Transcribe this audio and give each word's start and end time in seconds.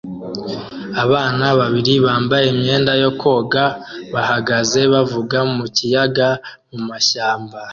abana 1.03 1.45
babiri 1.59 1.93
bambaye 2.05 2.47
imyenda 2.53 2.91
yo 3.03 3.11
koga 3.21 3.65
bahagaze 4.13 4.81
bavuga 4.93 5.37
mukiyaga 5.55 6.27
mumashyamba 6.69 7.59